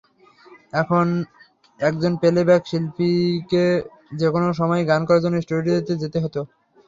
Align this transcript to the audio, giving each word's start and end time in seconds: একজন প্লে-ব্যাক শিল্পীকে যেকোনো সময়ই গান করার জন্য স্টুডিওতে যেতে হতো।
একজন 1.79 2.11
প্লে-ব্যাক 2.21 2.63
শিল্পীকে 2.65 3.65
যেকোনো 4.13 4.47
সময়ই 4.59 4.87
গান 4.87 5.01
করার 5.07 5.23
জন্য 5.25 5.35
স্টুডিওতে 5.41 5.93
যেতে 6.01 6.17
হতো। 6.23 6.39